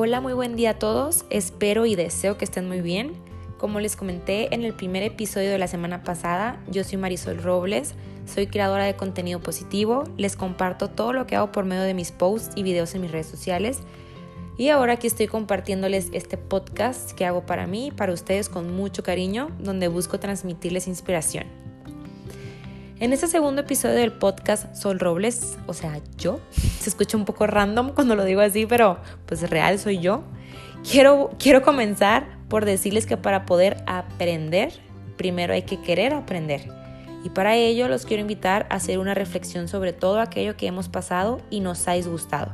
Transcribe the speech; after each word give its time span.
Hola, 0.00 0.20
muy 0.20 0.32
buen 0.32 0.54
día 0.54 0.70
a 0.70 0.78
todos. 0.78 1.24
Espero 1.28 1.84
y 1.84 1.96
deseo 1.96 2.38
que 2.38 2.44
estén 2.44 2.68
muy 2.68 2.82
bien. 2.82 3.14
Como 3.56 3.80
les 3.80 3.96
comenté 3.96 4.54
en 4.54 4.62
el 4.62 4.72
primer 4.72 5.02
episodio 5.02 5.50
de 5.50 5.58
la 5.58 5.66
semana 5.66 6.04
pasada, 6.04 6.62
yo 6.68 6.84
soy 6.84 6.98
Marisol 6.98 7.42
Robles, 7.42 7.94
soy 8.24 8.46
creadora 8.46 8.84
de 8.84 8.94
contenido 8.94 9.40
positivo, 9.40 10.04
les 10.16 10.36
comparto 10.36 10.88
todo 10.88 11.12
lo 11.12 11.26
que 11.26 11.34
hago 11.34 11.50
por 11.50 11.64
medio 11.64 11.82
de 11.82 11.94
mis 11.94 12.12
posts 12.12 12.52
y 12.54 12.62
videos 12.62 12.94
en 12.94 13.00
mis 13.00 13.10
redes 13.10 13.26
sociales. 13.26 13.80
Y 14.56 14.68
ahora 14.68 14.92
aquí 14.92 15.08
estoy 15.08 15.26
compartiéndoles 15.26 16.10
este 16.12 16.36
podcast 16.36 17.10
que 17.10 17.26
hago 17.26 17.44
para 17.44 17.66
mí, 17.66 17.90
para 17.90 18.12
ustedes 18.12 18.48
con 18.48 18.72
mucho 18.72 19.02
cariño, 19.02 19.50
donde 19.58 19.88
busco 19.88 20.20
transmitirles 20.20 20.86
inspiración. 20.86 21.67
En 23.00 23.12
este 23.12 23.28
segundo 23.28 23.60
episodio 23.60 23.94
del 23.94 24.10
podcast 24.10 24.74
Sol 24.74 24.98
Robles, 24.98 25.56
o 25.68 25.72
sea, 25.72 26.00
yo, 26.16 26.40
se 26.50 26.90
escucha 26.90 27.16
un 27.16 27.24
poco 27.24 27.46
random 27.46 27.92
cuando 27.94 28.16
lo 28.16 28.24
digo 28.24 28.40
así, 28.40 28.66
pero 28.66 28.98
pues 29.24 29.48
real 29.48 29.78
soy 29.78 30.00
yo. 30.00 30.24
Quiero, 30.82 31.30
quiero 31.38 31.62
comenzar 31.62 32.26
por 32.48 32.64
decirles 32.64 33.06
que 33.06 33.16
para 33.16 33.46
poder 33.46 33.84
aprender, 33.86 34.72
primero 35.16 35.54
hay 35.54 35.62
que 35.62 35.80
querer 35.80 36.12
aprender. 36.12 36.72
Y 37.22 37.28
para 37.30 37.54
ello 37.54 37.86
los 37.86 38.04
quiero 38.04 38.20
invitar 38.20 38.66
a 38.68 38.74
hacer 38.74 38.98
una 38.98 39.14
reflexión 39.14 39.68
sobre 39.68 39.92
todo 39.92 40.18
aquello 40.18 40.56
que 40.56 40.66
hemos 40.66 40.88
pasado 40.88 41.40
y 41.50 41.60
nos 41.60 41.86
ha 41.86 41.92
disgustado. 41.92 42.50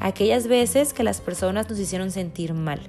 Aquellas 0.00 0.48
veces 0.48 0.92
que 0.92 1.04
las 1.04 1.20
personas 1.20 1.70
nos 1.70 1.78
hicieron 1.78 2.10
sentir 2.10 2.52
mal. 2.52 2.80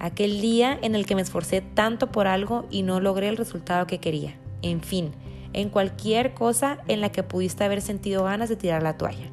Aquel 0.00 0.40
día 0.40 0.80
en 0.82 0.96
el 0.96 1.06
que 1.06 1.14
me 1.14 1.22
esforcé 1.22 1.60
tanto 1.60 2.10
por 2.10 2.26
algo 2.26 2.66
y 2.72 2.82
no 2.82 2.98
logré 2.98 3.28
el 3.28 3.36
resultado 3.36 3.86
que 3.86 3.98
quería. 3.98 4.34
En 4.62 4.80
fin, 4.80 5.12
en 5.52 5.70
cualquier 5.70 6.34
cosa 6.34 6.78
en 6.88 7.00
la 7.00 7.10
que 7.10 7.22
pudiste 7.22 7.64
haber 7.64 7.80
sentido 7.80 8.24
ganas 8.24 8.48
de 8.48 8.56
tirar 8.56 8.82
la 8.82 8.96
toalla. 8.96 9.30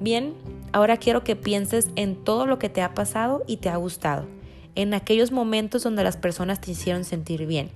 Bien, 0.00 0.34
ahora 0.72 0.96
quiero 0.96 1.24
que 1.24 1.36
pienses 1.36 1.88
en 1.96 2.16
todo 2.16 2.46
lo 2.46 2.58
que 2.58 2.68
te 2.68 2.82
ha 2.82 2.94
pasado 2.94 3.42
y 3.46 3.58
te 3.58 3.68
ha 3.68 3.76
gustado, 3.76 4.26
en 4.74 4.94
aquellos 4.94 5.32
momentos 5.32 5.82
donde 5.82 6.04
las 6.04 6.16
personas 6.16 6.60
te 6.60 6.70
hicieron 6.70 7.04
sentir 7.04 7.46
bien, 7.46 7.70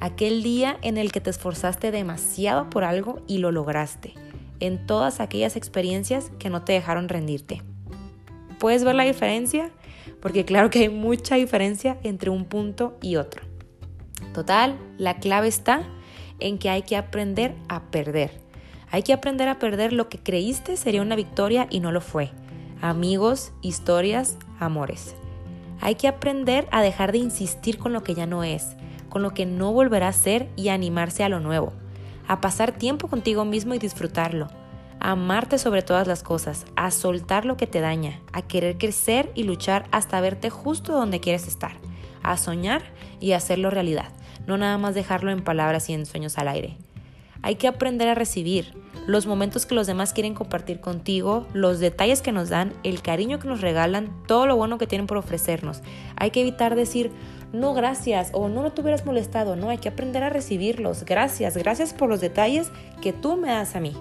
aquel 0.00 0.42
día 0.42 0.78
en 0.82 0.96
el 0.96 1.12
que 1.12 1.20
te 1.20 1.30
esforzaste 1.30 1.90
demasiado 1.90 2.70
por 2.70 2.84
algo 2.84 3.20
y 3.26 3.38
lo 3.38 3.52
lograste, 3.52 4.14
en 4.58 4.86
todas 4.86 5.20
aquellas 5.20 5.56
experiencias 5.56 6.30
que 6.38 6.50
no 6.50 6.62
te 6.62 6.72
dejaron 6.72 7.08
rendirte. 7.08 7.62
¿Puedes 8.58 8.84
ver 8.84 8.94
la 8.94 9.04
diferencia? 9.04 9.70
Porque 10.20 10.44
claro 10.44 10.70
que 10.70 10.80
hay 10.80 10.88
mucha 10.88 11.36
diferencia 11.36 11.98
entre 12.02 12.30
un 12.30 12.44
punto 12.44 12.98
y 13.00 13.16
otro. 13.16 13.42
Total, 14.34 14.78
la 14.98 15.16
clave 15.18 15.48
está 15.48 15.82
en 16.40 16.58
que 16.58 16.70
hay 16.70 16.82
que 16.82 16.96
aprender 16.96 17.54
a 17.68 17.82
perder. 17.90 18.30
Hay 18.90 19.02
que 19.02 19.12
aprender 19.12 19.48
a 19.48 19.58
perder 19.58 19.92
lo 19.92 20.08
que 20.08 20.18
creíste 20.18 20.76
sería 20.76 21.02
una 21.02 21.16
victoria 21.16 21.68
y 21.70 21.80
no 21.80 21.92
lo 21.92 22.00
fue. 22.00 22.30
Amigos, 22.82 23.52
historias, 23.62 24.36
amores. 24.58 25.14
Hay 25.80 25.94
que 25.94 26.08
aprender 26.08 26.66
a 26.72 26.82
dejar 26.82 27.12
de 27.12 27.18
insistir 27.18 27.78
con 27.78 27.92
lo 27.92 28.02
que 28.02 28.14
ya 28.14 28.26
no 28.26 28.42
es, 28.42 28.76
con 29.08 29.22
lo 29.22 29.32
que 29.32 29.46
no 29.46 29.72
volverá 29.72 30.08
a 30.08 30.12
ser 30.12 30.48
y 30.56 30.68
animarse 30.68 31.22
a 31.22 31.28
lo 31.28 31.40
nuevo. 31.40 31.72
A 32.26 32.40
pasar 32.40 32.72
tiempo 32.72 33.08
contigo 33.08 33.44
mismo 33.44 33.74
y 33.74 33.78
disfrutarlo. 33.78 34.48
A 34.98 35.12
amarte 35.12 35.58
sobre 35.58 35.82
todas 35.82 36.06
las 36.06 36.22
cosas, 36.22 36.66
a 36.76 36.90
soltar 36.90 37.44
lo 37.44 37.56
que 37.56 37.66
te 37.66 37.80
daña, 37.80 38.20
a 38.32 38.42
querer 38.42 38.76
crecer 38.76 39.30
y 39.34 39.44
luchar 39.44 39.86
hasta 39.92 40.20
verte 40.20 40.50
justo 40.50 40.92
donde 40.92 41.20
quieres 41.20 41.46
estar, 41.46 41.72
a 42.22 42.36
soñar 42.36 42.82
y 43.18 43.32
hacerlo 43.32 43.70
realidad 43.70 44.12
no 44.50 44.58
nada 44.58 44.76
más 44.78 44.94
dejarlo 44.94 45.30
en 45.30 45.42
palabras 45.42 45.88
y 45.88 45.94
en 45.94 46.06
sueños 46.06 46.36
al 46.36 46.48
aire. 46.48 46.76
Hay 47.42 47.54
que 47.54 47.68
aprender 47.68 48.08
a 48.08 48.14
recibir 48.14 48.74
los 49.06 49.26
momentos 49.26 49.64
que 49.64 49.74
los 49.74 49.86
demás 49.86 50.12
quieren 50.12 50.34
compartir 50.34 50.80
contigo, 50.80 51.46
los 51.54 51.78
detalles 51.78 52.20
que 52.20 52.32
nos 52.32 52.50
dan, 52.50 52.74
el 52.82 53.00
cariño 53.00 53.38
que 53.38 53.48
nos 53.48 53.60
regalan, 53.62 54.12
todo 54.26 54.46
lo 54.46 54.56
bueno 54.56 54.76
que 54.76 54.86
tienen 54.86 55.06
por 55.06 55.16
ofrecernos. 55.16 55.80
Hay 56.16 56.32
que 56.32 56.42
evitar 56.42 56.74
decir, 56.74 57.10
no 57.52 57.72
gracias 57.72 58.30
o 58.34 58.48
no, 58.48 58.62
no 58.62 58.72
te 58.72 58.82
hubieras 58.82 59.06
molestado, 59.06 59.56
no, 59.56 59.70
hay 59.70 59.78
que 59.78 59.88
aprender 59.88 60.22
a 60.22 60.28
recibirlos. 60.28 61.04
Gracias, 61.04 61.56
gracias 61.56 61.94
por 61.94 62.10
los 62.10 62.20
detalles 62.20 62.70
que 63.00 63.12
tú 63.12 63.36
me 63.36 63.48
das 63.48 63.74
a 63.74 63.80
mí. 63.80 63.94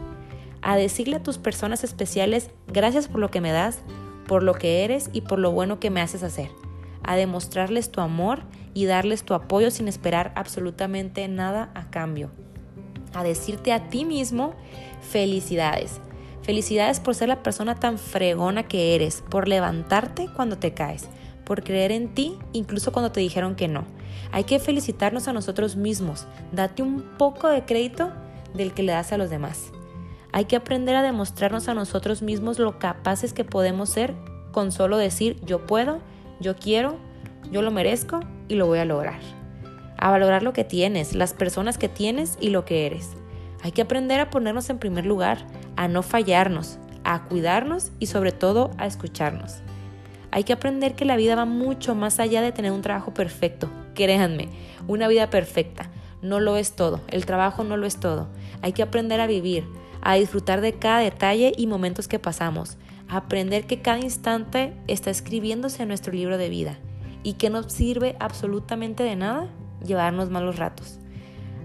A 0.62 0.76
decirle 0.76 1.16
a 1.16 1.24
tus 1.24 1.38
personas 1.38 1.86
especiales, 1.86 2.50
gracias 2.68 3.08
por 3.08 3.22
lo 3.22 3.32
que 3.32 3.40
me 3.40 3.54
das, 3.54 3.80
por 4.28 4.44
lo 4.44 4.54
que 4.54 4.84
eres 4.84 5.10
y 5.14 5.22
por 5.22 5.40
lo 5.40 5.52
bueno 5.52 5.80
que 5.80 5.90
me 5.90 6.02
haces 6.02 6.24
hacer 6.24 6.50
a 7.04 7.16
demostrarles 7.16 7.92
tu 7.92 8.02
amor 8.02 8.44
y 8.74 8.86
darles 8.86 9.24
tu 9.24 9.34
apoyo 9.34 9.72
sin 9.72 9.88
esperar 9.88 10.32
absolutamente 10.36 11.28
nada 11.28 11.72
a 11.74 11.90
cambio. 11.90 12.30
A 13.14 13.24
decirte 13.24 13.74
a 13.74 13.90
ti 13.90 14.06
mismo 14.06 14.54
felicidades. 15.02 16.00
Felicidades 16.42 17.00
por 17.00 17.16
ser 17.16 17.30
la 17.30 17.44
persona 17.44 17.76
tan 17.76 17.98
fregona 17.98 18.68
que 18.68 18.96
eres, 18.96 19.24
por 19.30 19.48
levantarte 19.48 20.30
cuando 20.36 20.58
te 20.58 20.74
caes, 20.74 21.08
por 21.46 21.64
creer 21.64 21.92
en 21.92 22.14
ti 22.14 22.38
incluso 22.54 22.92
cuando 22.92 23.12
te 23.12 23.20
dijeron 23.20 23.56
que 23.56 23.68
no. 23.68 23.86
Hay 24.32 24.44
que 24.44 24.60
felicitarnos 24.60 25.28
a 25.28 25.34
nosotros 25.34 25.76
mismos. 25.76 26.28
Date 26.52 26.84
un 26.84 27.02
poco 27.18 27.48
de 27.48 27.66
crédito 27.66 28.12
del 28.54 28.74
que 28.74 28.84
le 28.84 28.92
das 28.92 29.12
a 29.12 29.18
los 29.18 29.30
demás. 29.30 29.72
Hay 30.32 30.46
que 30.46 30.56
aprender 30.56 30.96
a 30.96 31.02
demostrarnos 31.02 31.68
a 31.68 31.74
nosotros 31.74 32.22
mismos 32.22 32.60
lo 32.60 32.78
capaces 32.78 33.34
que 33.34 33.44
podemos 33.44 33.90
ser 33.90 34.14
con 34.52 34.72
solo 34.72 34.98
decir 34.98 35.40
yo 35.46 35.66
puedo 35.66 36.00
yo 36.40 36.56
quiero, 36.56 36.98
yo 37.52 37.62
lo 37.62 37.72
merezco 37.72 38.20
y 38.48 38.56
lo 38.56 38.68
voy 38.68 38.80
a 38.80 38.86
lograr. 38.86 39.20
A 39.98 40.12
valorar 40.12 40.44
lo 40.44 40.54
que 40.54 40.64
tienes, 40.64 41.16
las 41.16 41.34
personas 41.34 41.78
que 41.78 41.90
tienes 41.90 42.38
y 42.40 42.50
lo 42.50 42.66
que 42.66 42.86
eres. 42.86 43.12
Hay 43.64 43.72
que 43.72 43.82
aprender 43.82 44.20
a 44.20 44.30
ponernos 44.30 44.70
en 44.70 44.80
primer 44.80 45.06
lugar, 45.06 45.46
a 45.76 45.88
no 45.88 46.04
fallarnos, 46.04 46.78
a 47.04 47.24
cuidarnos 47.24 47.92
y 48.00 48.06
sobre 48.06 48.32
todo 48.32 48.72
a 48.78 48.86
escucharnos. 48.86 49.58
Hay 50.32 50.44
que 50.44 50.54
aprender 50.54 50.96
que 50.96 51.06
la 51.06 51.18
vida 51.18 51.36
va 51.36 51.46
mucho 51.46 51.96
más 51.96 52.20
allá 52.20 52.42
de 52.42 52.52
tener 52.52 52.72
un 52.72 52.82
trabajo 52.82 53.14
perfecto. 53.14 53.70
Créanme, 53.96 54.48
una 54.88 55.08
vida 55.08 55.30
perfecta 55.30 55.90
no 56.22 56.40
lo 56.40 56.58
es 56.58 56.74
todo, 56.74 57.02
el 57.08 57.26
trabajo 57.26 57.64
no 57.64 57.78
lo 57.78 57.88
es 57.88 57.98
todo. 57.98 58.28
Hay 58.62 58.74
que 58.74 58.84
aprender 58.84 59.22
a 59.22 59.28
vivir, 59.28 59.66
a 60.02 60.16
disfrutar 60.16 60.62
de 60.62 60.74
cada 60.74 61.00
detalle 61.00 61.54
y 61.56 61.68
momentos 61.68 62.08
que 62.08 62.20
pasamos, 62.20 62.78
aprender 63.08 63.66
que 63.66 63.82
cada 63.82 64.00
instante 64.00 64.74
está 64.88 65.10
escribiéndose 65.10 65.84
en 65.84 65.88
nuestro 65.88 66.14
libro 66.14 66.38
de 66.38 66.50
vida 66.50 66.78
y 67.24 67.34
que 67.34 67.50
no 67.50 67.64
sirve 67.70 68.16
absolutamente 68.20 69.04
de 69.04 69.16
nada 69.16 69.50
llevarnos 69.86 70.30
malos 70.30 70.58
ratos. 70.58 71.00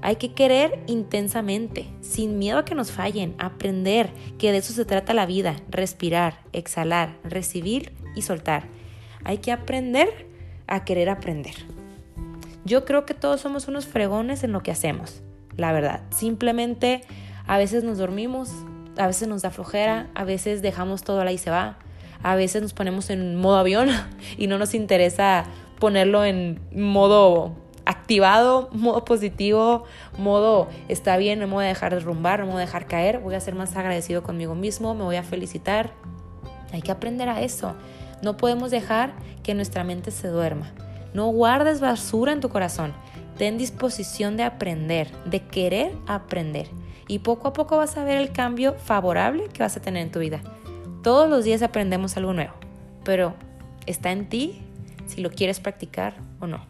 Hay 0.03 0.17
que 0.17 0.35
querer 0.35 0.83
intensamente, 0.87 1.89
sin 2.03 2.39
miedo 2.39 2.59
a 2.59 2.65
que 2.65 2.75
nos 2.75 2.93
fallen, 2.93 3.35
aprender 3.39 4.11
que 4.39 4.53
de 4.53 4.59
eso 4.59 4.75
se 4.75 4.85
trata 4.85 5.15
la 5.15 5.25
vida, 5.25 5.57
respirar, 5.71 6.41
exhalar, 6.53 7.17
recibir 7.25 7.93
y 8.15 8.23
soltar. 8.23 8.69
Hay 9.25 9.39
que 9.39 9.51
aprender 9.51 10.29
a 10.67 10.85
querer 10.85 11.09
aprender. 11.09 11.55
Yo 12.67 12.85
creo 12.85 13.07
que 13.07 13.15
todos 13.15 13.41
somos 13.41 13.67
unos 13.69 13.87
fregones 13.87 14.45
en 14.45 14.53
lo 14.53 14.63
que 14.63 14.71
hacemos, 14.71 15.23
la 15.57 15.73
verdad. 15.73 16.03
Simplemente 16.11 17.03
a 17.47 17.57
veces 17.57 17.85
nos 17.85 17.99
dormimos, 17.99 18.51
a 18.99 19.07
veces 19.07 19.29
nos 19.29 19.43
da 19.43 19.51
flojera, 19.51 20.11
a 20.15 20.25
veces 20.25 20.63
dejamos 20.63 21.03
todo 21.03 21.21
ahí 21.23 21.37
y 21.37 21.39
se 21.39 21.51
va, 21.51 21.79
a 22.25 22.35
veces 22.35 22.63
nos 22.63 22.73
ponemos 22.73 23.11
en 23.11 23.37
modo 23.37 23.59
avión 23.59 23.91
y 24.39 24.49
no 24.49 24.59
nos 24.59 24.75
interesa 24.75 25.45
ponerlo 25.79 26.25
en 26.25 26.59
modo 26.73 27.55
activado, 27.85 28.71
modo 28.73 29.05
positivo, 29.05 29.85
modo 30.17 30.69
está 30.89 31.19
bien, 31.19 31.39
no 31.39 31.47
me 31.47 31.53
voy 31.53 31.65
a 31.67 31.69
dejar 31.69 31.95
derrumbar, 31.95 32.41
no 32.41 32.47
me 32.47 32.53
voy 32.53 32.63
a 32.63 32.65
dejar 32.65 32.87
caer, 32.87 33.19
voy 33.19 33.35
a 33.35 33.41
ser 33.41 33.55
más 33.55 33.77
agradecido 33.77 34.23
conmigo 34.23 34.55
mismo, 34.55 34.95
me 34.95 35.05
voy 35.05 35.17
a 35.17 35.23
felicitar. 35.23 35.93
Hay 36.73 36.81
que 36.81 36.91
aprender 36.91 37.29
a 37.29 37.43
eso. 37.43 37.77
No 38.23 38.39
podemos 38.39 38.71
dejar 38.71 39.13
que 39.43 39.55
nuestra 39.55 39.85
mente 39.85 40.11
se 40.11 40.29
duerma. 40.29 40.73
No 41.13 41.27
guardes 41.27 41.81
basura 41.81 42.33
en 42.33 42.41
tu 42.41 42.49
corazón. 42.49 42.95
Ten 43.37 43.59
disposición 43.59 44.39
de 44.39 44.45
aprender, 44.45 45.11
de 45.27 45.41
querer 45.41 45.93
aprender 46.07 46.69
y 47.07 47.19
poco 47.19 47.49
a 47.49 47.53
poco 47.53 47.77
vas 47.77 47.99
a 47.99 48.05
ver 48.05 48.17
el 48.17 48.33
cambio 48.33 48.75
favorable 48.75 49.49
que 49.53 49.63
vas 49.63 49.77
a 49.77 49.83
tener 49.83 50.03
en 50.03 50.11
tu 50.11 50.21
vida. 50.21 50.41
Todos 51.05 51.29
los 51.29 51.45
días 51.45 51.61
aprendemos 51.61 52.17
algo 52.17 52.33
nuevo, 52.33 52.55
pero 53.05 53.35
está 53.85 54.11
en 54.11 54.27
ti 54.27 54.63
si 55.07 55.21
lo 55.21 55.31
quieres 55.31 55.61
practicar 55.61 56.15
o 56.41 56.47
no. 56.47 56.65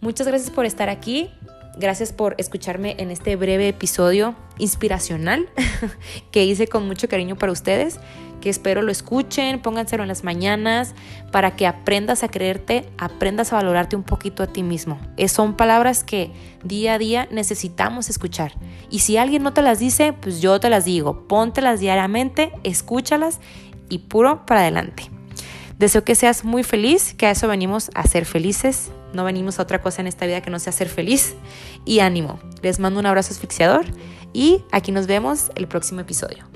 Muchas 0.00 0.28
gracias 0.28 0.52
por 0.52 0.64
estar 0.64 0.88
aquí. 0.88 1.28
Gracias 1.76 2.12
por 2.12 2.34
escucharme 2.38 2.94
en 2.98 3.10
este 3.10 3.36
breve 3.36 3.68
episodio 3.68 4.34
inspiracional 4.58 5.48
que 6.30 6.44
hice 6.44 6.68
con 6.68 6.86
mucho 6.86 7.08
cariño 7.08 7.36
para 7.36 7.52
ustedes 7.52 7.98
que 8.44 8.50
espero 8.50 8.82
lo 8.82 8.92
escuchen, 8.92 9.58
pónganselo 9.58 10.02
en 10.02 10.08
las 10.08 10.22
mañanas 10.22 10.94
para 11.32 11.56
que 11.56 11.66
aprendas 11.66 12.22
a 12.22 12.28
creerte, 12.28 12.84
aprendas 12.98 13.54
a 13.54 13.56
valorarte 13.56 13.96
un 13.96 14.02
poquito 14.02 14.42
a 14.42 14.46
ti 14.46 14.62
mismo. 14.62 15.00
Es, 15.16 15.32
son 15.32 15.56
palabras 15.56 16.04
que 16.04 16.30
día 16.62 16.92
a 16.92 16.98
día 16.98 17.26
necesitamos 17.30 18.10
escuchar. 18.10 18.52
Y 18.90 18.98
si 18.98 19.16
alguien 19.16 19.42
no 19.42 19.54
te 19.54 19.62
las 19.62 19.78
dice, 19.78 20.12
pues 20.12 20.42
yo 20.42 20.60
te 20.60 20.68
las 20.68 20.84
digo. 20.84 21.26
Póntelas 21.26 21.80
diariamente, 21.80 22.52
escúchalas 22.64 23.40
y 23.88 24.00
puro 24.00 24.44
para 24.44 24.60
adelante. 24.60 25.10
Deseo 25.78 26.04
que 26.04 26.14
seas 26.14 26.44
muy 26.44 26.64
feliz, 26.64 27.14
que 27.14 27.24
a 27.24 27.30
eso 27.30 27.48
venimos 27.48 27.90
a 27.94 28.06
ser 28.06 28.26
felices. 28.26 28.90
No 29.14 29.24
venimos 29.24 29.58
a 29.58 29.62
otra 29.62 29.80
cosa 29.80 30.02
en 30.02 30.06
esta 30.06 30.26
vida 30.26 30.42
que 30.42 30.50
no 30.50 30.58
sea 30.58 30.72
ser 30.72 30.88
feliz. 30.88 31.34
Y 31.84 32.00
ánimo. 32.00 32.38
Les 32.62 32.78
mando 32.78 33.00
un 33.00 33.06
abrazo 33.06 33.32
asfixiador 33.32 33.84
y 34.32 34.64
aquí 34.72 34.92
nos 34.92 35.06
vemos 35.06 35.50
el 35.54 35.68
próximo 35.68 36.00
episodio. 36.00 36.53